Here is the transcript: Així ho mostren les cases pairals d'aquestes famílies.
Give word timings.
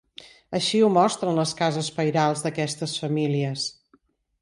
Així 0.59 0.81
ho 0.85 0.87
mostren 0.95 1.37
les 1.41 1.53
cases 1.61 1.91
pairals 1.99 2.43
d'aquestes 2.47 2.99
famílies. 3.07 3.71